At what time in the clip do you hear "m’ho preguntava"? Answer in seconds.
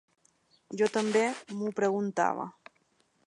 1.59-2.49